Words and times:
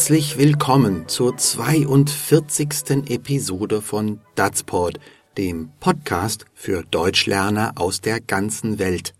Herzlich 0.00 0.38
willkommen 0.38 1.08
zur 1.08 1.36
42. 1.36 3.10
Episode 3.10 3.82
von 3.82 4.20
Datsport, 4.34 4.98
dem 5.36 5.72
Podcast 5.78 6.46
für 6.54 6.84
Deutschlerner 6.84 7.72
aus 7.74 8.00
der 8.00 8.22
ganzen 8.22 8.78
Welt. 8.78 9.12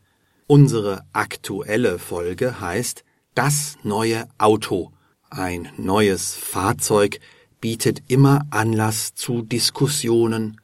Unsere 0.46 1.04
aktuelle 1.12 1.98
Folge 1.98 2.62
heißt 2.62 3.04
Das 3.34 3.76
neue 3.82 4.26
Auto. 4.38 4.90
Ein 5.28 5.68
neues 5.76 6.34
Fahrzeug 6.34 7.20
bietet 7.60 8.02
immer 8.08 8.46
Anlass 8.48 9.14
zu 9.14 9.42
Diskussionen. 9.42 10.62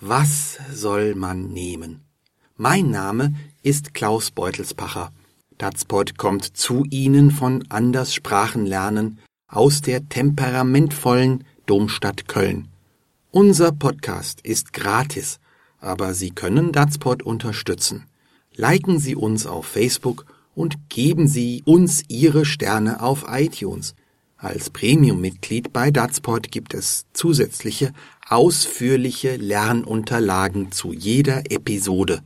Was 0.00 0.58
soll 0.72 1.14
man 1.14 1.52
nehmen? 1.52 2.02
Mein 2.56 2.90
Name 2.90 3.32
ist 3.62 3.94
Klaus 3.94 4.32
Beutelspacher. 4.32 5.12
Datspot 5.58 6.18
kommt 6.18 6.56
zu 6.56 6.84
Ihnen 6.90 7.30
von 7.30 7.64
Anders 7.68 8.12
Sprachenlernen 8.12 9.20
aus 9.52 9.82
der 9.82 10.08
temperamentvollen 10.08 11.44
Domstadt 11.66 12.26
Köln. 12.26 12.68
Unser 13.30 13.70
Podcast 13.70 14.40
ist 14.40 14.72
gratis, 14.72 15.38
aber 15.78 16.14
Sie 16.14 16.30
können 16.30 16.72
Datspot 16.72 17.22
unterstützen. 17.22 18.06
Liken 18.54 18.98
Sie 18.98 19.14
uns 19.14 19.46
auf 19.46 19.66
Facebook 19.66 20.24
und 20.54 20.88
geben 20.88 21.28
Sie 21.28 21.62
uns 21.66 22.02
Ihre 22.08 22.46
Sterne 22.46 23.02
auf 23.02 23.26
iTunes. 23.28 23.94
Als 24.38 24.70
Premium-Mitglied 24.70 25.72
bei 25.72 25.90
Datsport 25.90 26.50
gibt 26.50 26.72
es 26.72 27.04
zusätzliche, 27.12 27.92
ausführliche 28.28 29.36
Lernunterlagen 29.36 30.72
zu 30.72 30.94
jeder 30.94 31.50
Episode. 31.50 32.22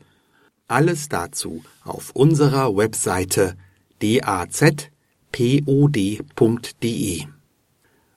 Alles 0.69 1.09
dazu 1.09 1.65
auf 1.85 2.13
unserer 2.13 2.77
Webseite 2.77 3.57
dazpod.de. 5.37 7.25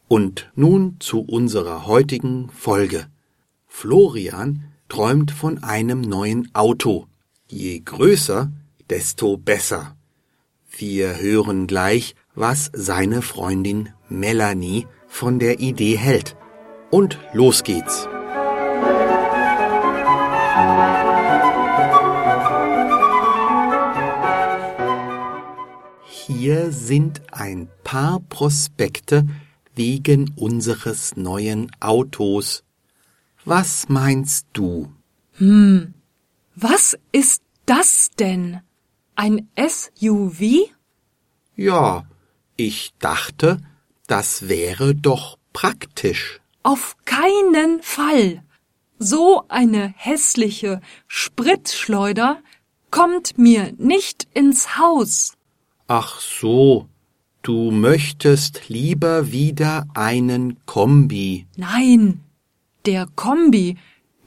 Und 0.07 0.51
nun 0.55 0.95
zu 0.99 1.21
unserer 1.21 1.85
heutigen 1.85 2.49
Folge. 2.49 3.05
Florian 3.67 4.65
träumt 4.87 5.31
von 5.31 5.63
einem 5.63 6.01
neuen 6.01 6.49
Auto. 6.53 7.07
Je 7.47 7.79
größer, 7.79 8.51
desto 8.89 9.37
besser. 9.37 9.95
Wir 10.77 11.19
hören 11.19 11.67
gleich, 11.67 12.15
was 12.33 12.71
seine 12.73 13.21
Freundin 13.21 13.89
Melanie 14.07 14.87
von 15.07 15.37
der 15.39 15.59
Idee 15.59 15.97
hält. 15.97 16.35
Und 16.89 17.19
los 17.33 17.63
geht's. 17.63 18.07
Hier 26.31 26.71
sind 26.71 27.23
ein 27.31 27.67
paar 27.83 28.19
Prospekte 28.19 29.27
wegen 29.73 30.31
unseres 30.35 31.15
neuen 31.15 31.71
Autos. 31.79 32.63
Was 33.45 33.89
meinst 33.89 34.45
du? 34.53 34.93
Hm, 35.39 35.95
was 36.55 36.95
ist 37.11 37.41
das 37.65 38.11
denn? 38.19 38.61
Ein 39.15 39.49
SUV? 39.57 40.69
Ja, 41.55 42.07
ich 42.57 42.93
dachte, 42.99 43.57
das 44.05 44.47
wäre 44.47 44.93
doch 44.93 45.39
praktisch. 45.51 46.41
Auf 46.61 46.95
keinen 47.05 47.81
Fall. 47.81 48.43
So 48.99 49.45
eine 49.47 49.95
hässliche 49.97 50.79
Spritschleuder 51.07 52.43
kommt 52.91 53.39
mir 53.39 53.73
nicht 53.79 54.27
ins 54.35 54.77
Haus. 54.77 55.33
Ach 55.91 56.19
so, 56.19 56.87
du 57.41 57.71
möchtest 57.71 58.69
lieber 58.69 59.31
wieder 59.31 59.87
einen 59.95 60.63
Kombi. 60.67 61.47
Nein, 61.57 62.19
der 62.85 63.07
Kombi 63.15 63.75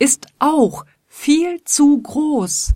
ist 0.00 0.27
auch 0.40 0.84
viel 1.06 1.62
zu 1.62 2.02
groß. 2.02 2.73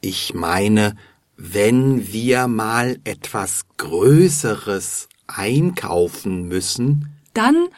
Ich 0.00 0.34
meine, 0.34 0.96
wenn 1.36 2.12
wir 2.12 2.48
mal 2.48 2.98
etwas 3.04 3.62
Größeres 3.76 5.08
einkaufen 5.28 6.48
müssen, 6.48 7.14
Dann 7.32 7.68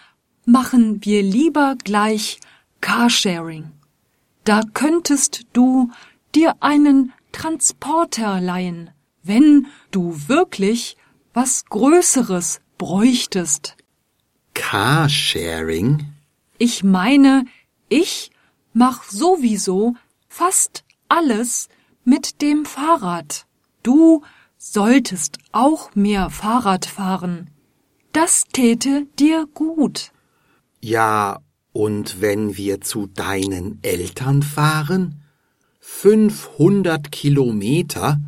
machen 0.46 1.04
wir 1.04 1.22
lieber 1.22 1.76
gleich 1.84 2.40
Carsharing. 2.80 3.70
Da 4.44 4.62
könntest 4.72 5.42
du 5.52 5.90
dir 6.34 6.54
einen 6.60 7.12
Transporter 7.32 8.40
leihen 8.40 8.88
wenn 9.22 9.66
du 9.90 10.28
wirklich 10.28 10.96
was 11.32 11.64
Größeres 11.66 12.60
bräuchtest. 12.78 13.76
Carsharing? 14.54 16.12
Ich 16.58 16.84
meine, 16.84 17.44
ich 17.88 18.30
mach 18.72 19.04
sowieso 19.04 19.94
fast 20.28 20.84
alles 21.08 21.68
mit 22.04 22.42
dem 22.42 22.64
Fahrrad. 22.64 23.46
Du 23.82 24.22
solltest 24.58 25.38
auch 25.52 25.94
mehr 25.94 26.30
Fahrrad 26.30 26.86
fahren. 26.86 27.50
Das 28.12 28.44
täte 28.52 29.06
dir 29.18 29.46
gut. 29.52 30.12
Ja, 30.80 31.40
und 31.72 32.20
wenn 32.20 32.56
wir 32.56 32.80
zu 32.80 33.06
deinen 33.06 33.78
Eltern 33.82 34.42
fahren? 34.42 35.22
500 35.80 37.10
Kilometer? 37.10 38.20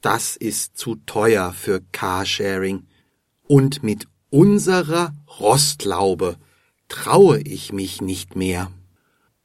Das 0.00 0.36
ist 0.36 0.76
zu 0.76 0.96
teuer 1.06 1.52
für 1.52 1.80
Carsharing. 1.92 2.86
Und 3.46 3.82
mit 3.82 4.06
unserer 4.30 5.12
Rostlaube 5.40 6.36
traue 6.88 7.40
ich 7.40 7.72
mich 7.72 8.00
nicht 8.00 8.36
mehr. 8.36 8.70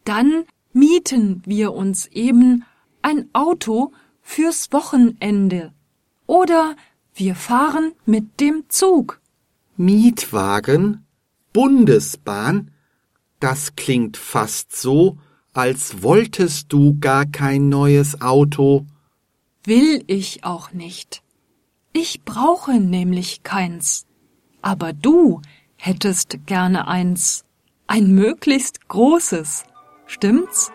Dann 0.03 0.43
mieten 0.73 1.41
wir 1.45 1.73
uns 1.73 2.07
eben 2.07 2.65
ein 3.01 3.29
Auto 3.33 3.93
fürs 4.21 4.71
Wochenende. 4.71 5.73
Oder 6.25 6.75
wir 7.13 7.35
fahren 7.35 7.93
mit 8.05 8.39
dem 8.39 8.65
Zug. 8.69 9.21
Mietwagen? 9.77 11.05
Bundesbahn? 11.51 12.71
Das 13.39 13.75
klingt 13.75 14.17
fast 14.17 14.75
so, 14.75 15.17
als 15.53 16.01
wolltest 16.01 16.71
du 16.73 16.97
gar 16.99 17.25
kein 17.25 17.69
neues 17.69 18.21
Auto. 18.21 18.85
Will 19.65 20.03
ich 20.07 20.43
auch 20.43 20.73
nicht. 20.73 21.23
Ich 21.93 22.25
brauche 22.25 22.73
nämlich 22.81 23.43
keins. 23.43 24.05
Aber 24.61 24.91
du 24.91 25.41
hättest 25.77 26.45
gerne 26.45 26.89
eins. 26.89 27.45
Ein 27.87 28.11
möglichst 28.13 28.89
großes. 28.89 29.63
Stimmt's? 30.05 30.69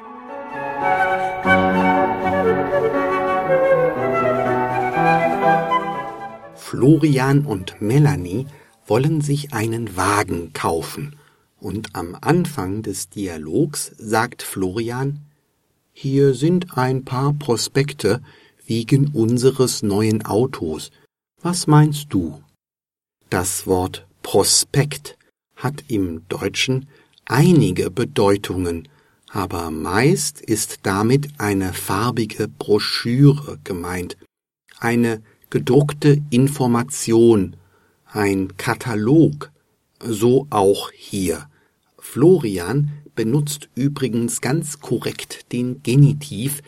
Florian 6.55 7.45
und 7.45 7.83
Melanie 7.83 8.47
wollen 8.87 9.21
sich 9.21 9.53
einen 9.53 9.99
Wagen 9.99 10.55
kaufen. 10.55 11.17
Und 11.61 11.95
am 11.95 12.17
Anfang 12.19 12.81
des 12.81 13.11
Dialogs 13.11 13.93
sagt 13.99 14.43
Florian, 14.43 15.27
hier 15.93 16.33
sind 16.33 16.79
ein 16.79 17.05
paar 17.05 17.35
Prospekte 17.35 18.23
wegen 18.69 19.09
unseres 19.09 19.83
neuen 19.83 20.25
Autos. 20.25 20.91
Was 21.41 21.67
meinst 21.67 22.09
du? 22.11 22.43
Das 23.31 23.67
Wort 23.67 24.07
Prospekt 24.23 25.17
hat 25.57 25.85
im 25.89 26.29
Deutschen 26.29 26.87
einige 27.25 27.91
Bedeutungen, 27.91 28.87
aber 29.31 29.71
meist 29.71 30.41
ist 30.41 30.81
damit 30.83 31.29
eine 31.39 31.73
farbige 31.73 32.47
Broschüre 32.47 33.59
gemeint, 33.65 34.17
eine 34.79 35.23
gedruckte 35.51 36.21
Information, 36.31 37.57
ein 38.07 38.57
Katalog, 38.59 39.51
so 40.01 40.47
auch 40.51 40.91
hier. 40.93 41.49
Florian 41.99 42.93
benutzt 43.15 43.69
übrigens 43.75 44.41
ganz 44.41 44.81
korrekt 44.81 45.53
den 45.53 45.83
Genitiv 45.83 46.63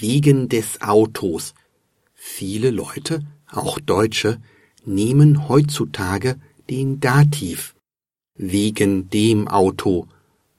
wegen 0.00 0.48
des 0.48 0.80
Autos. 0.82 1.54
Viele 2.14 2.70
Leute, 2.70 3.24
auch 3.50 3.78
Deutsche, 3.80 4.40
nehmen 4.84 5.48
heutzutage 5.48 6.40
den 6.68 7.00
Dativ 7.00 7.74
wegen 8.34 9.10
dem 9.10 9.48
Auto. 9.48 10.06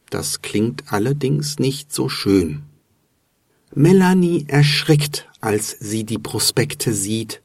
Das 0.09 0.41
klingt 0.41 0.91
allerdings 0.91 1.57
nicht 1.57 1.93
so 1.93 2.09
schön. 2.09 2.63
Melanie 3.73 4.45
erschrickt, 4.47 5.29
als 5.39 5.77
sie 5.79 6.03
die 6.03 6.19
Prospekte 6.19 6.93
sieht. 6.93 7.41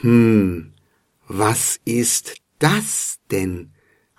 Hm, 0.00 0.72
was 1.28 1.80
ist 1.84 2.36
das 2.58 3.18
denn? 3.30 3.70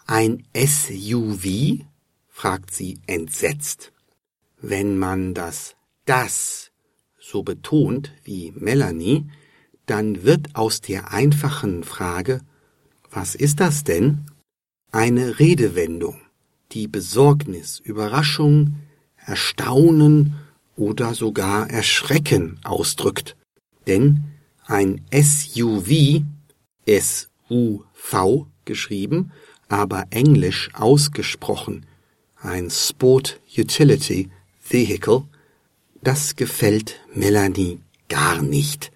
Ein 0.08 0.44
SUV? 0.56 1.86
fragt 2.30 2.74
sie 2.74 3.00
entsetzt. 3.08 3.92
Wenn 4.62 4.98
man 4.98 5.34
das 5.34 5.76
das 6.06 6.72
so 7.26 7.42
betont 7.42 8.12
wie 8.24 8.54
Melanie, 8.56 9.26
dann 9.88 10.24
wird 10.24 10.56
aus 10.56 10.82
der 10.82 11.12
einfachen 11.12 11.84
Frage 11.84 12.42
Was 13.10 13.34
ist 13.34 13.60
das 13.60 13.84
denn? 13.84 14.26
Eine 14.92 15.40
Redewendung, 15.40 16.22
die 16.72 16.88
Besorgnis, 16.88 17.80
Überraschung, 17.80 18.76
Erstaunen 19.18 20.36
oder 20.76 21.16
sogar 21.16 21.70
Erschrecken 21.70 22.60
ausdrückt. 22.64 23.36
Denn 23.88 24.26
ein 24.66 25.02
SUV, 25.12 26.22
S-U-V 26.86 28.48
geschrieben, 28.66 29.32
aber 29.68 30.06
englisch 30.12 30.70
ausgesprochen, 30.74 31.86
ein 32.36 32.70
Sport 32.70 33.40
Utility 33.58 34.30
Vehicle, 34.62 35.24
das 36.06 36.36
gefällt 36.36 37.00
Melanie 37.16 37.80
gar 38.10 38.42
nicht. 38.42 38.92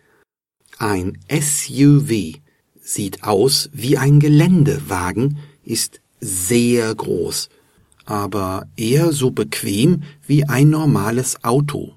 Ein 0.77 1.17
SUV 1.29 2.39
sieht 2.79 3.23
aus 3.23 3.69
wie 3.73 3.97
ein 3.97 4.19
Geländewagen, 4.19 5.39
ist 5.63 6.01
sehr 6.21 6.93
groß, 6.93 7.49
aber 8.05 8.67
eher 8.77 9.11
so 9.11 9.31
bequem 9.31 10.03
wie 10.25 10.45
ein 10.45 10.69
normales 10.69 11.43
Auto. 11.43 11.95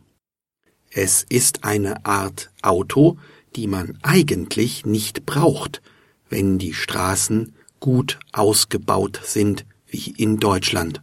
Es 0.90 1.24
ist 1.28 1.62
eine 1.62 2.06
Art 2.06 2.50
Auto, 2.62 3.18
die 3.54 3.66
man 3.66 3.98
eigentlich 4.02 4.86
nicht 4.86 5.26
braucht, 5.26 5.82
wenn 6.30 6.58
die 6.58 6.72
Straßen 6.72 7.54
gut 7.80 8.18
ausgebaut 8.32 9.20
sind 9.24 9.66
wie 9.86 10.10
in 10.16 10.38
Deutschland. 10.38 11.02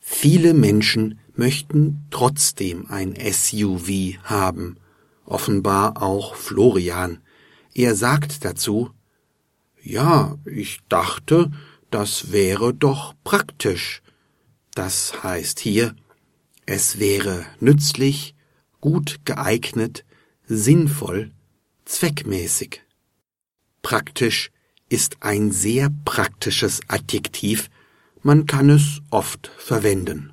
Viele 0.00 0.54
Menschen 0.54 1.20
möchten 1.36 2.06
trotzdem 2.10 2.86
ein 2.90 3.14
SUV 3.14 4.18
haben, 4.24 4.76
offenbar 5.24 6.02
auch 6.02 6.34
Florian. 6.34 7.18
Er 7.74 7.94
sagt 7.94 8.44
dazu 8.44 8.90
Ja, 9.82 10.36
ich 10.44 10.80
dachte, 10.88 11.50
das 11.90 12.32
wäre 12.32 12.74
doch 12.74 13.14
praktisch. 13.24 14.02
Das 14.74 15.22
heißt 15.22 15.60
hier, 15.60 15.94
es 16.66 16.98
wäre 16.98 17.46
nützlich, 17.60 18.34
gut 18.80 19.20
geeignet, 19.24 20.04
sinnvoll, 20.44 21.32
zweckmäßig. 21.84 22.82
Praktisch 23.82 24.50
ist 24.88 25.18
ein 25.20 25.52
sehr 25.52 25.90
praktisches 26.04 26.80
Adjektiv, 26.88 27.70
man 28.22 28.46
kann 28.46 28.70
es 28.70 29.00
oft 29.10 29.50
verwenden. 29.56 30.32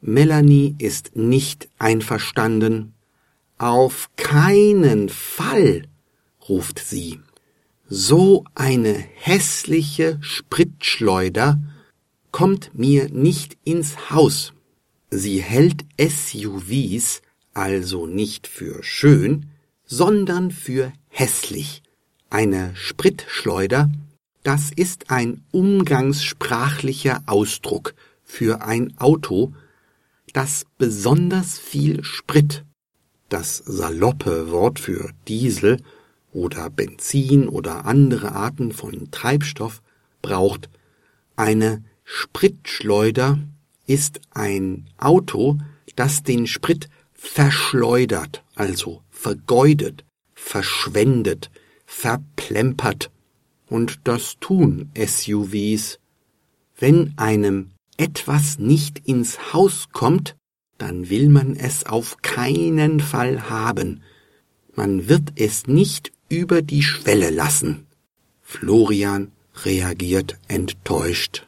Melanie 0.00 0.74
ist 0.78 1.16
nicht 1.16 1.68
einverstanden. 1.78 2.94
Auf 3.58 4.10
keinen 4.16 5.08
Fall, 5.08 5.84
ruft 6.48 6.78
sie. 6.78 7.20
So 7.88 8.44
eine 8.54 8.92
hässliche 8.92 10.18
Spritschleuder 10.20 11.60
kommt 12.32 12.72
mir 12.74 13.08
nicht 13.08 13.56
ins 13.64 14.10
Haus. 14.10 14.52
Sie 15.10 15.40
hält 15.40 15.84
SUVs 16.00 17.22
also 17.56 18.06
nicht 18.06 18.46
für 18.46 18.82
schön, 18.82 19.46
sondern 19.86 20.50
für 20.50 20.92
hässlich. 21.08 21.82
Eine 22.28 22.72
Spritschleuder, 22.74 23.90
das 24.42 24.70
ist 24.76 25.10
ein 25.10 25.42
umgangssprachlicher 25.52 27.22
Ausdruck 27.24 27.94
für 28.24 28.62
ein 28.62 28.92
Auto, 28.98 29.54
das 30.36 30.66
besonders 30.76 31.58
viel 31.58 32.04
Sprit, 32.04 32.66
das 33.30 33.56
saloppe 33.56 34.50
Wort 34.50 34.78
für 34.78 35.12
Diesel 35.28 35.82
oder 36.30 36.68
Benzin 36.68 37.48
oder 37.48 37.86
andere 37.86 38.32
Arten 38.32 38.72
von 38.72 39.10
Treibstoff 39.10 39.80
braucht. 40.20 40.68
Eine 41.36 41.82
Spritschleuder 42.04 43.38
ist 43.86 44.20
ein 44.30 44.84
Auto, 44.98 45.56
das 45.94 46.22
den 46.22 46.46
Sprit 46.46 46.90
verschleudert, 47.14 48.44
also 48.54 49.00
vergeudet, 49.08 50.04
verschwendet, 50.34 51.50
verplempert. 51.86 53.10
Und 53.70 54.00
das 54.04 54.36
tun 54.38 54.90
SUVs. 54.98 55.98
Wenn 56.76 57.14
einem 57.16 57.70
etwas 57.96 58.58
nicht 58.58 58.98
ins 59.06 59.52
Haus 59.52 59.88
kommt, 59.92 60.36
dann 60.78 61.08
will 61.08 61.28
man 61.28 61.56
es 61.56 61.86
auf 61.86 62.18
keinen 62.22 63.00
Fall 63.00 63.48
haben. 63.48 64.02
Man 64.74 65.08
wird 65.08 65.32
es 65.36 65.66
nicht 65.66 66.12
über 66.28 66.62
die 66.62 66.82
Schwelle 66.82 67.30
lassen. 67.30 67.86
Florian 68.42 69.32
reagiert 69.64 70.38
enttäuscht. 70.48 71.46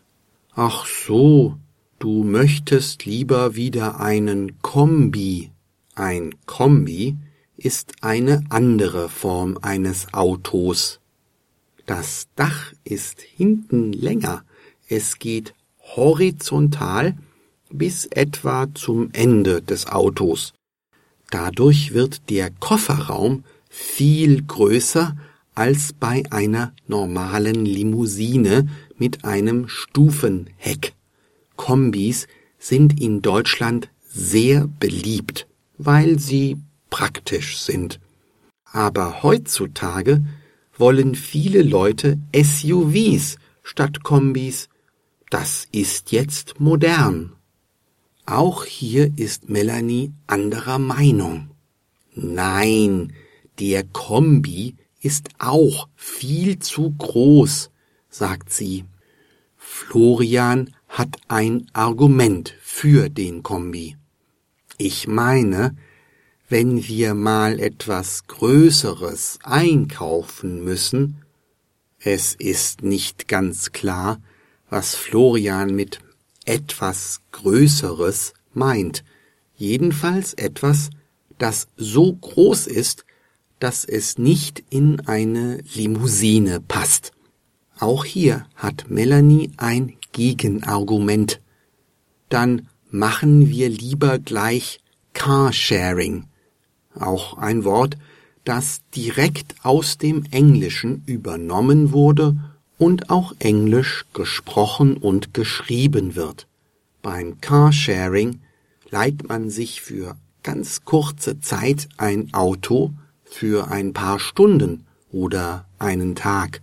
Ach 0.55 0.87
so, 0.87 1.57
du 1.99 2.25
möchtest 2.25 3.05
lieber 3.05 3.55
wieder 3.55 4.01
einen 4.01 4.61
Kombi. 4.63 5.51
Ein 5.95 6.35
Kombi 6.47 7.17
ist 7.57 8.03
eine 8.03 8.45
andere 8.49 9.09
Form 9.09 9.59
eines 9.61 10.15
Autos. 10.15 11.01
Das 11.87 12.29
Dach 12.37 12.73
ist 12.85 13.21
hinten 13.21 13.93
länger, 13.93 14.45
es 14.89 15.19
geht 15.19 15.55
horizontal 15.97 17.17
bis 17.71 18.07
etwa 18.07 18.67
zum 18.75 19.11
Ende 19.13 19.63
des 19.63 19.87
Autos. 19.87 20.53
Dadurch 21.31 21.93
wird 21.93 22.31
der 22.31 22.51
Kofferraum 22.51 23.45
viel 23.69 24.43
größer 24.43 25.17
als 25.55 25.93
bei 25.93 26.23
einer 26.31 26.73
normalen 26.87 27.65
Limousine 27.67 28.69
mit 28.97 29.25
einem 29.25 29.69
Stufenheck. 29.69 30.95
Kombis 31.57 32.27
sind 32.59 33.01
in 33.01 33.23
Deutschland 33.23 33.91
sehr 34.09 34.69
beliebt, 34.81 35.47
weil 35.77 36.19
sie 36.19 36.57
praktisch 36.91 37.59
sind. 37.59 38.01
Aber 38.65 39.23
heutzutage 39.23 40.25
wollen 40.77 41.15
viele 41.15 41.63
Leute 41.63 42.19
SUVs 42.35 43.37
statt 43.63 44.03
Kombis 44.03 44.69
das 45.31 45.69
ist 45.73 46.13
jetzt 46.13 46.61
modern. 46.61 47.33
Auch 48.27 48.65
hier 48.65 49.13
ist 49.17 49.49
Melanie 49.49 50.13
anderer 50.27 50.79
Meinung. 50.79 51.51
Nein, 52.15 53.13
der 53.59 53.85
Kombi 53.85 54.77
ist 55.01 55.29
auch 55.39 55.89
viel 55.97 56.59
zu 56.59 56.91
groß, 56.91 57.71
sagt 58.09 58.53
sie. 58.53 58.85
Florian 59.57 60.75
hat 60.89 61.17
ein 61.29 61.67
Argument 61.73 62.55
für 62.61 63.09
den 63.09 63.43
Kombi. 63.43 63.97
Ich 64.79 65.07
meine, 65.07 65.77
wenn 66.49 66.87
wir 66.87 67.15
mal 67.15 67.61
etwas 67.61 68.27
Größeres 68.27 69.41
einkaufen 69.43 70.65
müssen, 70.65 71.23
es 72.01 72.35
ist 72.35 72.83
nicht 72.83 73.29
ganz 73.29 73.73
klar, 73.73 74.21
was 74.71 74.95
Florian 74.95 75.75
mit 75.75 76.01
etwas 76.45 77.21
Größeres 77.33 78.35
meint. 78.53 79.05
Jedenfalls 79.57 80.35
etwas, 80.35 80.91
das 81.39 81.69
so 81.77 82.13
groß 82.13 82.67
ist, 82.67 83.05
dass 83.59 83.85
es 83.85 84.19
nicht 84.19 84.63
in 84.71 85.01
eine 85.07 85.59
Limousine 85.75 86.61
passt. 86.61 87.13
Auch 87.79 88.05
hier 88.05 88.47
hat 88.55 88.87
Melanie 88.89 89.53
ein 89.57 89.95
Gegenargument. 90.13 91.41
Dann 92.29 92.69
machen 92.91 93.49
wir 93.49 93.69
lieber 93.69 94.19
gleich 94.19 94.81
Carsharing. 95.13 96.27
Auch 96.95 97.37
ein 97.39 97.65
Wort, 97.65 97.97
das 98.45 98.81
direkt 98.95 99.55
aus 99.63 99.99
dem 99.99 100.25
Englischen 100.31 101.03
übernommen 101.07 101.93
wurde 101.93 102.37
und 102.79 103.11
auch 103.11 103.35
Englisch 103.41 104.07
gesprochen 104.15 104.97
und 104.97 105.35
geschrieben 105.35 106.15
wird. 106.15 106.47
Beim 107.03 107.41
Carsharing 107.41 108.41
leiht 108.91 109.29
man 109.29 109.51
sich 109.51 109.83
für 109.83 110.17
ganz 110.43 110.85
kurze 110.85 111.41
Zeit 111.41 111.89
ein 111.97 112.33
Auto 112.33 112.95
für 113.25 113.69
ein 113.71 113.93
paar 113.93 114.19
Stunden 114.19 114.87
oder 115.11 115.67
einen 115.79 116.15
Tag. 116.15 116.63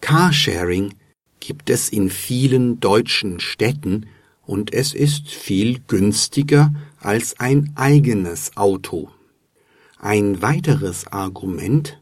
Carsharing 0.00 0.94
gibt 1.40 1.70
es 1.70 1.88
in 1.88 2.10
vielen 2.10 2.80
deutschen 2.80 3.40
Städten 3.40 4.06
und 4.46 4.72
es 4.72 4.92
ist 4.92 5.28
viel 5.28 5.80
günstiger 5.86 6.74
als 7.00 7.38
ein 7.40 7.72
eigenes 7.76 8.56
Auto. 8.56 9.10
Ein 9.98 10.42
weiteres 10.42 11.06
Argument 11.06 11.98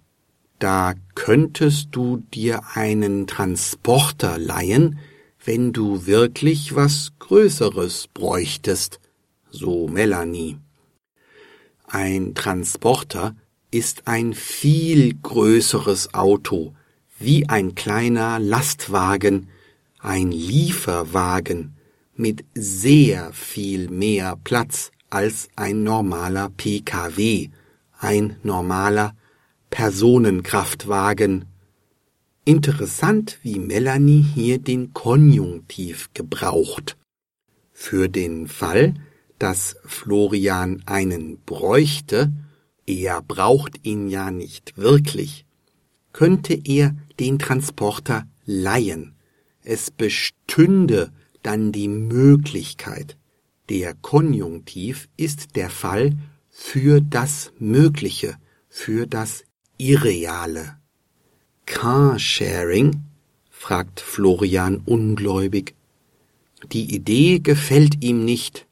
da 0.62 0.94
könntest 1.16 1.88
du 1.90 2.18
dir 2.32 2.60
einen 2.74 3.26
Transporter 3.26 4.38
leihen, 4.38 5.00
wenn 5.44 5.72
du 5.72 6.06
wirklich 6.06 6.76
was 6.76 7.12
Größeres 7.18 8.08
bräuchtest, 8.14 9.00
so 9.50 9.88
Melanie. 9.88 10.58
Ein 11.88 12.34
Transporter 12.36 13.34
ist 13.72 14.06
ein 14.06 14.34
viel 14.34 15.14
größeres 15.20 16.14
Auto, 16.14 16.74
wie 17.18 17.48
ein 17.48 17.74
kleiner 17.74 18.38
Lastwagen, 18.38 19.48
ein 19.98 20.30
Lieferwagen 20.30 21.74
mit 22.14 22.44
sehr 22.54 23.32
viel 23.32 23.88
mehr 23.90 24.38
Platz 24.44 24.92
als 25.10 25.48
ein 25.56 25.82
normaler 25.82 26.50
Pkw, 26.50 27.50
ein 27.98 28.36
normaler 28.44 29.16
Personenkraftwagen. 29.72 31.46
Interessant, 32.44 33.38
wie 33.42 33.58
Melanie 33.58 34.22
hier 34.22 34.58
den 34.58 34.92
Konjunktiv 34.92 36.10
gebraucht. 36.12 36.98
Für 37.72 38.08
den 38.08 38.48
Fall, 38.48 38.94
dass 39.38 39.76
Florian 39.86 40.82
einen 40.84 41.38
bräuchte, 41.38 42.30
er 42.86 43.22
braucht 43.22 43.84
ihn 43.84 44.08
ja 44.08 44.30
nicht 44.30 44.76
wirklich, 44.76 45.46
könnte 46.12 46.52
er 46.52 46.94
den 47.18 47.38
Transporter 47.38 48.28
leihen. 48.44 49.14
Es 49.64 49.90
bestünde 49.90 51.12
dann 51.42 51.72
die 51.72 51.88
Möglichkeit. 51.88 53.16
Der 53.70 53.94
Konjunktiv 53.94 55.08
ist 55.16 55.56
der 55.56 55.70
Fall 55.70 56.12
für 56.50 57.00
das 57.00 57.52
Mögliche, 57.58 58.36
für 58.68 59.06
das 59.06 59.44
Irreale. 59.78 60.76
Carsharing? 61.66 63.02
fragt 63.50 64.00
Florian 64.00 64.82
ungläubig. 64.84 65.74
Die 66.72 66.94
Idee 66.94 67.38
gefällt 67.38 68.02
ihm 68.02 68.24
nicht. 68.24 68.66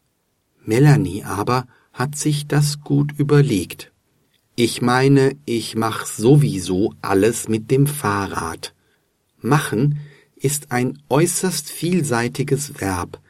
Melanie 0.64 1.24
aber 1.24 1.66
hat 1.92 2.16
sich 2.16 2.46
das 2.46 2.80
gut 2.80 3.12
überlegt. 3.18 3.92
Ich 4.56 4.82
meine, 4.82 5.36
ich 5.46 5.74
mach 5.74 6.06
sowieso 6.06 6.94
alles 7.00 7.48
mit 7.48 7.70
dem 7.70 7.86
Fahrrad. 7.86 8.74
Machen 9.40 10.00
ist 10.36 10.70
ein 10.70 11.02
äußerst 11.08 11.70
vielseitiges 11.70 12.80
Verb. 12.80 13.20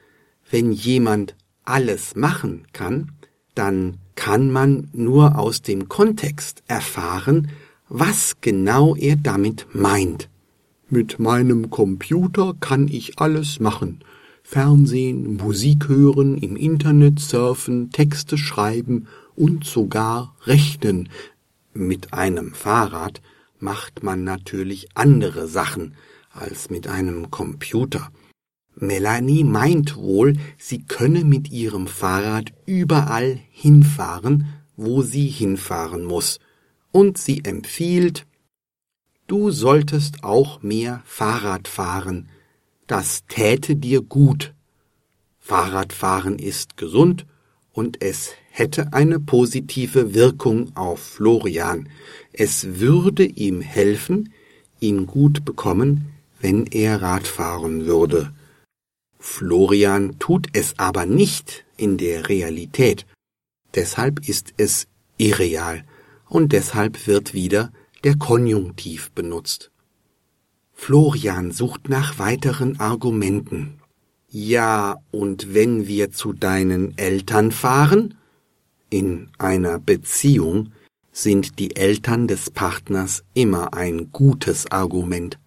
Wenn 0.50 0.72
jemand 0.72 1.36
alles 1.64 2.16
machen 2.16 2.66
kann, 2.72 3.12
dann 3.54 3.98
kann 4.14 4.50
man 4.50 4.88
nur 4.92 5.38
aus 5.38 5.62
dem 5.62 5.88
Kontext 5.88 6.62
erfahren, 6.66 7.50
was 7.90 8.36
genau 8.40 8.94
er 8.94 9.16
damit 9.16 9.66
meint. 9.72 10.30
Mit 10.88 11.18
meinem 11.18 11.70
Computer 11.70 12.54
kann 12.58 12.88
ich 12.88 13.18
alles 13.18 13.60
machen. 13.60 14.02
Fernsehen, 14.44 15.36
Musik 15.36 15.88
hören, 15.88 16.38
im 16.38 16.56
Internet 16.56 17.18
surfen, 17.18 17.90
Texte 17.90 18.38
schreiben 18.38 19.08
und 19.36 19.64
sogar 19.64 20.34
rechnen. 20.44 21.08
Mit 21.74 22.14
einem 22.14 22.54
Fahrrad 22.54 23.20
macht 23.58 24.02
man 24.02 24.24
natürlich 24.24 24.88
andere 24.94 25.48
Sachen 25.48 25.94
als 26.30 26.70
mit 26.70 26.86
einem 26.86 27.30
Computer. 27.30 28.10
Melanie 28.76 29.44
meint 29.44 29.96
wohl, 29.96 30.36
sie 30.58 30.84
könne 30.84 31.24
mit 31.24 31.50
ihrem 31.50 31.88
Fahrrad 31.88 32.52
überall 32.66 33.40
hinfahren, 33.50 34.46
wo 34.76 35.02
sie 35.02 35.26
hinfahren 35.26 36.04
muss, 36.04 36.38
und 36.92 37.18
sie 37.18 37.44
empfiehlt, 37.44 38.26
du 39.26 39.50
solltest 39.50 40.24
auch 40.24 40.62
mehr 40.62 41.02
Fahrrad 41.04 41.68
fahren, 41.68 42.28
das 42.86 43.24
täte 43.28 43.76
dir 43.76 44.02
gut. 44.02 44.52
Fahrradfahren 45.38 46.38
ist 46.38 46.76
gesund 46.76 47.26
und 47.72 48.02
es 48.02 48.32
hätte 48.50 48.92
eine 48.92 49.20
positive 49.20 50.14
Wirkung 50.14 50.76
auf 50.76 51.00
Florian. 51.00 51.88
Es 52.32 52.80
würde 52.80 53.24
ihm 53.24 53.60
helfen, 53.60 54.32
ihn 54.80 55.06
gut 55.06 55.44
bekommen, 55.44 56.12
wenn 56.40 56.66
er 56.66 57.00
Rad 57.00 57.28
fahren 57.28 57.86
würde. 57.86 58.32
Florian 59.20 60.18
tut 60.18 60.48
es 60.52 60.78
aber 60.78 61.06
nicht 61.06 61.64
in 61.76 61.96
der 61.96 62.28
Realität. 62.28 63.06
Deshalb 63.74 64.28
ist 64.28 64.54
es 64.56 64.88
irreal 65.16 65.84
und 66.30 66.52
deshalb 66.52 67.06
wird 67.06 67.34
wieder 67.34 67.70
der 68.04 68.16
Konjunktiv 68.16 69.10
benutzt. 69.10 69.70
Florian 70.72 71.50
sucht 71.50 71.90
nach 71.90 72.18
weiteren 72.18 72.80
Argumenten. 72.80 73.80
Ja, 74.28 74.96
und 75.10 75.52
wenn 75.52 75.86
wir 75.86 76.10
zu 76.12 76.32
deinen 76.32 76.96
Eltern 76.96 77.50
fahren? 77.50 78.14
In 78.88 79.28
einer 79.38 79.78
Beziehung 79.78 80.72
sind 81.12 81.58
die 81.58 81.76
Eltern 81.76 82.28
des 82.28 82.50
Partners 82.50 83.24
immer 83.34 83.74
ein 83.74 84.10
gutes 84.12 84.70
Argument. 84.70 85.38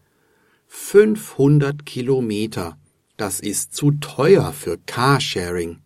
500 0.68 1.86
Kilometer, 1.86 2.78
das 3.16 3.40
ist 3.40 3.74
zu 3.74 3.92
teuer 3.92 4.52
für 4.52 4.78
Carsharing. 4.86 5.83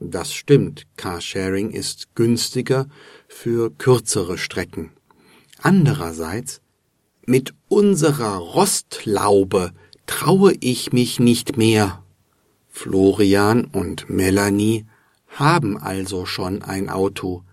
Das 0.00 0.32
stimmt, 0.32 0.86
Carsharing 0.96 1.70
ist 1.72 2.14
günstiger 2.14 2.86
für 3.28 3.70
kürzere 3.70 4.38
Strecken. 4.38 4.92
Andererseits, 5.58 6.62
mit 7.26 7.54
unserer 7.68 8.38
Rostlaube 8.38 9.72
traue 10.06 10.54
ich 10.60 10.94
mich 10.94 11.20
nicht 11.20 11.58
mehr. 11.58 12.02
Florian 12.66 13.66
und 13.66 14.08
Melanie 14.08 14.86
haben 15.28 15.76
also 15.76 16.24
schon 16.24 16.62
ein 16.62 16.88
Auto, 16.88 17.44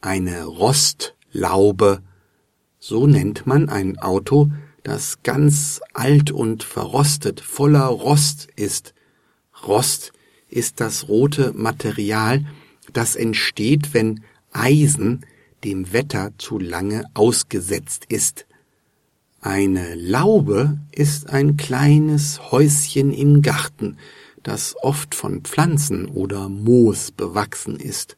eine 0.00 0.44
Rostlaube. 0.44 2.02
So 2.78 3.08
nennt 3.08 3.48
man 3.48 3.68
ein 3.68 3.98
Auto, 3.98 4.52
das 4.84 5.24
ganz 5.24 5.80
alt 5.92 6.30
und 6.30 6.62
verrostet, 6.62 7.40
voller 7.40 7.86
Rost 7.86 8.46
ist. 8.54 8.94
Rost 9.66 10.12
ist 10.48 10.80
das 10.80 11.08
rote 11.08 11.52
Material, 11.54 12.44
das 12.92 13.16
entsteht, 13.16 13.94
wenn 13.94 14.22
Eisen 14.52 15.26
dem 15.64 15.92
Wetter 15.92 16.32
zu 16.38 16.58
lange 16.58 17.04
ausgesetzt 17.14 18.06
ist. 18.08 18.46
Eine 19.40 19.94
Laube 19.94 20.78
ist 20.92 21.30
ein 21.30 21.56
kleines 21.56 22.50
Häuschen 22.50 23.12
im 23.12 23.42
Garten, 23.42 23.96
das 24.42 24.76
oft 24.82 25.14
von 25.14 25.42
Pflanzen 25.42 26.06
oder 26.06 26.48
Moos 26.48 27.10
bewachsen 27.10 27.76
ist. 27.76 28.16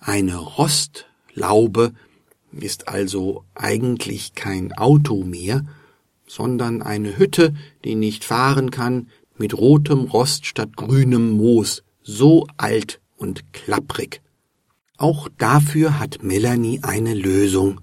Eine 0.00 0.36
Rostlaube 0.36 1.92
ist 2.52 2.88
also 2.88 3.44
eigentlich 3.54 4.34
kein 4.34 4.72
Auto 4.72 5.24
mehr, 5.24 5.64
sondern 6.26 6.82
eine 6.82 7.16
Hütte, 7.18 7.54
die 7.84 7.94
nicht 7.94 8.24
fahren 8.24 8.70
kann, 8.70 9.08
mit 9.36 9.56
rotem 9.56 10.00
Rost 10.04 10.46
statt 10.46 10.76
grünem 10.76 11.32
Moos, 11.32 11.82
so 12.02 12.46
alt 12.56 13.00
und 13.16 13.52
klapprig. 13.52 14.20
Auch 14.96 15.28
dafür 15.38 15.98
hat 15.98 16.22
Melanie 16.22 16.80
eine 16.82 17.14
Lösung. 17.14 17.80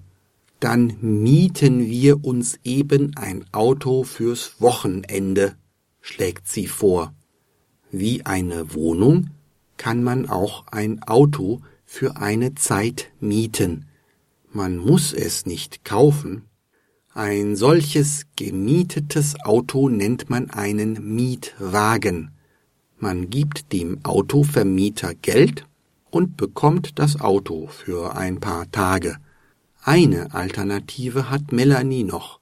Dann 0.60 0.96
mieten 1.00 1.86
wir 1.86 2.24
uns 2.24 2.58
eben 2.64 3.16
ein 3.16 3.44
Auto 3.52 4.04
fürs 4.04 4.60
Wochenende, 4.60 5.56
schlägt 6.00 6.48
sie 6.48 6.66
vor. 6.66 7.12
Wie 7.90 8.24
eine 8.24 8.72
Wohnung 8.74 9.30
kann 9.76 10.02
man 10.02 10.28
auch 10.28 10.66
ein 10.68 11.02
Auto 11.02 11.60
für 11.84 12.16
eine 12.16 12.54
Zeit 12.54 13.10
mieten. 13.20 13.86
Man 14.52 14.78
muss 14.78 15.12
es 15.12 15.44
nicht 15.44 15.84
kaufen, 15.84 16.44
ein 17.14 17.56
solches 17.56 18.24
gemietetes 18.36 19.38
Auto 19.44 19.90
nennt 19.90 20.30
man 20.30 20.48
einen 20.48 21.14
Mietwagen. 21.14 22.30
Man 22.98 23.28
gibt 23.28 23.70
dem 23.74 24.02
Autovermieter 24.02 25.14
Geld 25.16 25.66
und 26.10 26.38
bekommt 26.38 26.98
das 26.98 27.20
Auto 27.20 27.66
für 27.66 28.16
ein 28.16 28.40
paar 28.40 28.70
Tage. 28.70 29.18
Eine 29.82 30.32
Alternative 30.32 31.28
hat 31.28 31.52
Melanie 31.52 32.04
noch. 32.04 32.40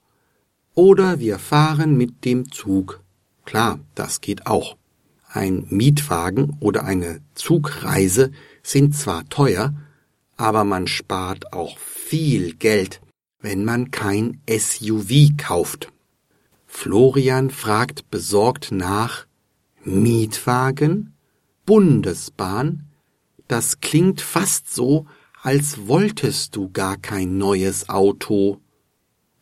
Oder 0.74 1.18
wir 1.18 1.40
fahren 1.40 1.96
mit 1.96 2.24
dem 2.24 2.52
Zug. 2.52 3.02
Klar, 3.44 3.80
das 3.96 4.20
geht 4.20 4.46
auch. 4.46 4.76
Ein 5.26 5.66
Mietwagen 5.68 6.56
oder 6.60 6.84
eine 6.84 7.20
Zugreise 7.34 8.30
sind 8.62 8.94
zwar 8.94 9.28
teuer, 9.28 9.74
aber 10.36 10.62
man 10.62 10.86
spart 10.86 11.52
auch 11.52 11.76
viel 11.76 12.54
Geld 12.54 13.00
wenn 13.40 13.64
man 13.64 13.90
kein 13.90 14.40
SUV 14.48 15.36
kauft. 15.36 15.92
Florian 16.66 17.50
fragt 17.50 18.10
besorgt 18.10 18.70
nach 18.72 19.26
Mietwagen? 19.84 21.14
Bundesbahn? 21.66 22.86
Das 23.48 23.80
klingt 23.80 24.20
fast 24.20 24.72
so, 24.72 25.06
als 25.42 25.86
wolltest 25.86 26.56
du 26.56 26.70
gar 26.70 26.96
kein 26.96 27.38
neues 27.38 27.88
Auto. 27.88 28.60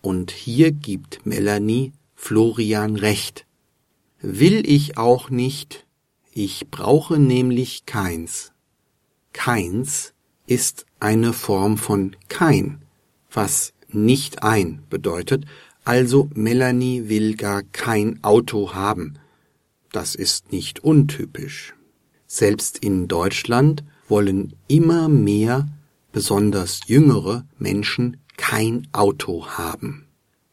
Und 0.00 0.30
hier 0.30 0.72
gibt 0.72 1.26
Melanie 1.26 1.92
Florian 2.14 2.96
recht. 2.96 3.46
Will 4.20 4.68
ich 4.68 4.96
auch 4.96 5.30
nicht, 5.30 5.86
ich 6.32 6.70
brauche 6.70 7.18
nämlich 7.18 7.86
keins. 7.86 8.52
Keins 9.32 10.14
ist 10.46 10.86
eine 10.98 11.32
Form 11.32 11.76
von 11.76 12.16
kein, 12.28 12.82
was 13.30 13.72
nicht 13.88 14.42
ein 14.42 14.82
bedeutet, 14.90 15.44
Also 15.84 16.28
Melanie 16.34 17.08
will 17.08 17.34
gar 17.34 17.62
kein 17.62 18.22
Auto 18.22 18.74
haben. 18.74 19.14
Das 19.90 20.14
ist 20.14 20.52
nicht 20.52 20.84
untypisch. 20.84 21.74
Selbst 22.26 22.76
in 22.78 23.08
Deutschland 23.08 23.84
wollen 24.06 24.52
immer 24.66 25.08
mehr, 25.08 25.66
besonders 26.12 26.80
jüngere 26.86 27.46
Menschen 27.58 28.18
kein 28.36 28.86
Auto 28.92 29.46
haben. 29.46 30.06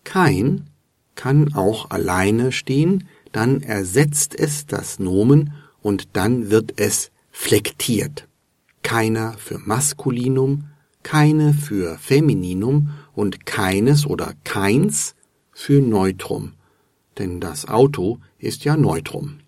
Kein 0.06 0.70
kann 1.16 1.54
auch 1.54 1.90
alleine 1.90 2.54
stehen, 2.54 3.08
dann 3.34 3.62
ersetzt 3.62 4.40
es 4.40 4.66
das 4.66 5.00
Nomen 5.00 5.52
und 5.82 6.10
dann 6.14 6.50
wird 6.50 6.80
es 6.80 7.12
flektiert. 7.32 8.28
Keiner 8.84 9.34
für 9.38 9.60
Maskulinum, 9.60 10.66
keine 11.04 11.54
für 11.54 11.98
Femininum 11.98 12.92
und 13.16 13.46
keines 13.46 14.06
oder 14.06 14.34
keins 14.44 15.16
für 15.52 15.82
Neutrum. 15.82 16.54
Denn 17.18 17.40
das 17.40 17.68
Auto 17.68 18.20
ist 18.38 18.66
ja 18.66 18.76
Neutrum. 18.76 19.40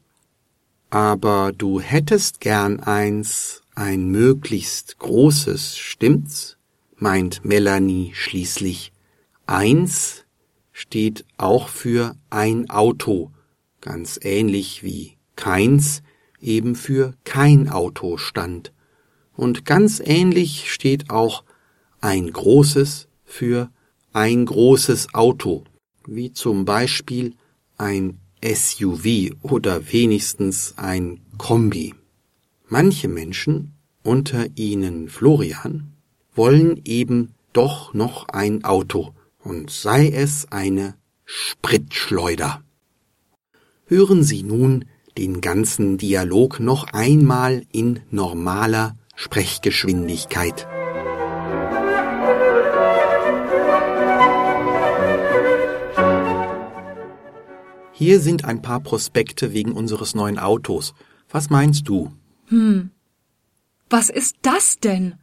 Aber 0.90 1.52
du 1.52 1.82
hättest 1.82 2.40
gern 2.40 2.80
eins, 2.80 3.64
ein 3.76 4.10
möglichst 4.10 4.98
großes, 5.00 5.78
stimmt's? 5.78 6.58
meint 6.96 7.46
Melanie 7.46 8.12
schließlich. 8.16 8.92
Eins 9.46 10.26
steht 10.72 11.26
auch 11.38 11.68
für 11.68 12.16
ein 12.30 12.70
Auto, 12.70 13.32
ganz 13.82 14.20
ähnlich 14.24 14.84
wie 14.84 15.18
keins 15.36 16.02
eben 16.42 16.76
für 16.76 17.14
kein 17.24 17.70
Auto 17.70 18.18
stand. 18.18 18.74
Und 19.36 19.66
ganz 19.66 20.02
ähnlich 20.04 20.72
steht 20.72 21.10
auch 21.10 21.44
ein 22.02 22.32
großes 22.32 23.07
für 23.28 23.70
ein 24.14 24.46
großes 24.46 25.14
Auto, 25.14 25.66
wie 26.08 26.34
zum 26.34 26.66
Beispiel 26.66 27.36
ein 27.78 28.18
SUV 28.44 29.36
oder 29.44 29.92
wenigstens 29.92 30.74
ein 30.78 31.20
Kombi. 31.38 31.94
Manche 32.68 33.08
Menschen, 33.08 33.74
unter 34.02 34.48
ihnen 34.56 35.10
Florian, 35.10 35.94
wollen 36.34 36.82
eben 36.86 37.36
doch 37.54 37.94
noch 37.94 38.30
ein 38.30 38.64
Auto, 38.64 39.14
und 39.44 39.70
sei 39.70 40.10
es 40.10 40.52
eine 40.52 40.96
Spritschleuder. 41.26 42.64
Hören 43.86 44.24
Sie 44.24 44.44
nun 44.44 44.86
den 45.18 45.42
ganzen 45.42 45.98
Dialog 45.98 46.60
noch 46.60 46.88
einmal 46.92 47.64
in 47.72 48.02
normaler 48.12 48.96
Sprechgeschwindigkeit. 49.16 50.68
Hier 58.00 58.20
sind 58.20 58.46
ein 58.46 58.62
paar 58.62 58.80
Prospekte 58.80 59.54
wegen 59.54 59.72
unseres 59.72 60.13
neuen 60.13 60.38
Autos. 60.38 60.94
Was 61.32 61.50
meinst 61.50 61.88
du? 61.88 62.12
Hm. 62.46 62.92
Was 63.89 64.12
ist 64.12 64.36
das 64.44 64.77
denn? 64.77 65.16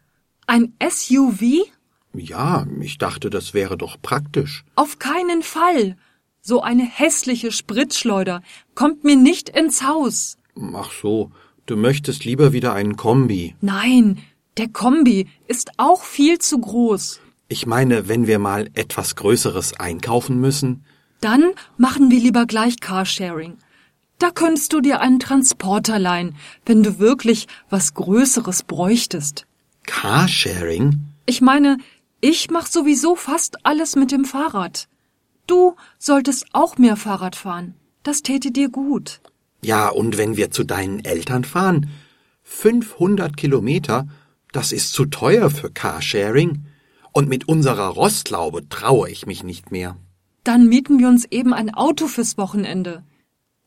Ein 0.49 0.73
SUV? 0.85 1.69
Ja, 2.15 2.67
ich 2.81 2.99
dachte, 2.99 3.31
das 3.31 3.55
wäre 3.55 3.79
doch 3.79 4.03
praktisch. 4.03 4.65
Auf 4.75 4.99
keinen 4.99 5.45
Fall. 5.45 5.97
So 6.41 6.63
eine 6.63 6.83
hässliche 6.83 7.53
Spritzschleuder 7.53 8.43
kommt 8.75 9.05
mir 9.05 9.15
nicht 9.15 9.51
ins 9.51 9.85
Haus. 9.85 10.37
Ach 10.75 10.91
so, 11.01 11.31
du 11.67 11.77
möchtest 11.77 12.25
lieber 12.25 12.53
wieder 12.53 12.73
einen 12.73 12.97
Kombi. 12.97 13.55
Nein, 13.61 14.19
der 14.57 14.67
Kombi 14.67 15.29
ist 15.47 15.71
auch 15.77 16.03
viel 16.03 16.41
zu 16.41 16.59
groß. 16.59 17.21
Ich 17.47 17.67
meine, 17.67 18.09
wenn 18.09 18.27
wir 18.27 18.41
mal 18.41 18.69
etwas 18.75 19.15
Größeres 19.15 19.79
einkaufen 19.79 20.41
müssen. 20.41 20.85
Dann 21.25 21.55
machen 21.79 22.11
wir 22.11 22.21
lieber 22.21 22.45
gleich 22.45 22.81
Carsharing. 22.81 23.57
Da 24.19 24.31
könntest 24.31 24.75
du 24.75 24.83
dir 24.83 25.01
einen 25.01 25.21
Transporter 25.21 25.99
leihen, 25.99 26.37
wenn 26.67 26.83
du 26.83 26.99
wirklich 26.99 27.49
was 27.71 27.95
Größeres 27.95 28.65
bräuchtest. 28.65 29.47
Carsharing? 29.87 31.01
Ich 31.25 31.41
meine, 31.41 31.79
ich 32.21 32.51
mach 32.51 32.67
sowieso 32.67 33.17
fast 33.17 33.65
alles 33.65 33.97
mit 33.97 34.13
dem 34.13 34.27
Fahrrad. 34.27 34.87
Du 35.47 35.77
solltest 35.99 36.45
auch 36.53 36.77
mehr 36.77 36.97
Fahrrad 36.97 37.37
fahren. 37.37 37.73
Das 38.03 38.21
täte 38.21 38.51
dir 38.51 38.69
gut. 38.69 39.23
Ja, 39.63 39.89
und 39.89 40.19
wenn 40.19 40.37
wir 40.37 40.51
zu 40.51 40.63
deinen 40.63 41.07
Eltern 41.07 41.45
fahren? 41.45 41.89
500 42.43 43.35
Kilometer? 43.35 44.09
Das 44.53 44.73
ist 44.73 44.93
zu 44.93 45.07
teuer 45.07 45.49
für 45.49 45.71
Carsharing. 45.71 46.67
Und 47.13 47.31
mit 47.31 47.49
unserer 47.49 47.89
Rostlaube 47.89 48.69
traue 48.69 49.09
ich 49.09 49.25
mich 49.25 49.43
nicht 49.43 49.71
mehr. 49.71 49.97
Dann 50.45 50.69
mieten 50.69 50.99
wir 50.99 51.09
uns 51.09 51.25
eben 51.25 51.55
ein 51.55 51.75
Auto 51.75 52.07
fürs 52.07 52.37
Wochenende. 52.37 53.03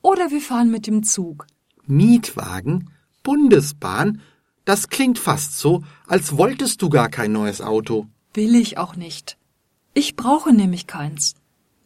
Oder 0.04 0.30
wir 0.30 0.42
fahren 0.42 0.70
mit 0.70 0.86
dem 0.86 1.02
Zug. 1.02 1.48
Mietwagen? 1.88 2.92
Bundesbahn? 3.24 4.22
Das 4.64 4.90
klingt 4.90 5.18
fast 5.18 5.58
so, 5.58 5.84
als 6.06 6.38
wolltest 6.38 6.82
du 6.82 6.90
gar 6.90 7.10
kein 7.10 7.32
neues 7.32 7.62
Auto. 7.62 8.06
Will 8.34 8.56
ich 8.56 8.78
auch 8.78 8.96
nicht. 8.96 9.38
Ich 9.96 10.16
brauche 10.16 10.54
nämlich 10.54 10.86
keins. 10.86 11.34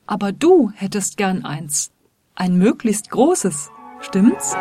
Aber 0.07 0.33
du 0.33 0.71
hättest 0.75 1.15
gern 1.15 1.45
eins. 1.45 1.91
Ein 2.35 2.57
möglichst 2.57 3.09
großes. 3.11 3.69
Stimmt's? 4.01 4.53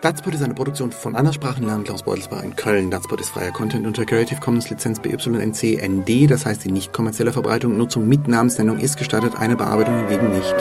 Datspot 0.02 0.36
ist 0.36 0.44
eine 0.44 0.54
Produktion 0.54 0.92
von 0.92 1.16
Anderssprachenlernen 1.16 1.84
Klaus 1.84 2.04
Beutelsbach 2.04 2.44
in 2.44 2.56
Köln. 2.56 2.92
Datspot 2.92 3.22
ist 3.22 3.30
freier 3.30 3.52
Content 3.52 3.88
unter 3.88 4.06
Creative 4.06 4.40
Commons 4.40 4.70
Lizenz 4.70 5.00
BYNC 5.00 5.82
ND, 5.82 6.30
das 6.30 6.46
heißt 6.46 6.64
die 6.64 6.72
nicht 6.72 6.94
kommerzielle 6.94 7.34
Verbreitung, 7.34 7.76
Nutzung 7.76 8.08
mit 8.08 8.28
Namensnennung 8.28 8.78
ist 8.78 8.98
gestattet, 8.98 9.36
eine 9.36 9.56
Bearbeitung 9.56 9.98
hingegen 9.98 10.30
nicht. 10.30 10.54